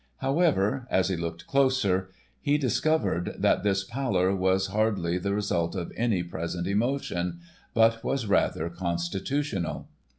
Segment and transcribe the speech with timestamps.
[0.17, 2.09] However, as he looked closer,
[2.39, 7.39] he discovered that this pallor was hardly the result of any present emotion,
[7.75, 9.89] but was rather constitutional.